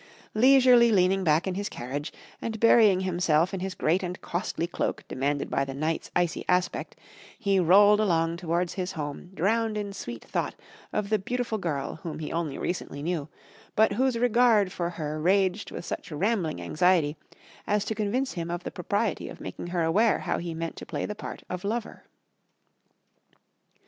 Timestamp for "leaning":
0.91-1.23